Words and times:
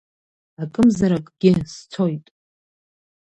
Акымзаракгьы, 0.63 1.53
сцоит! 1.73 2.25